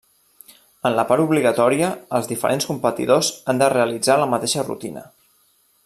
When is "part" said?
1.11-1.23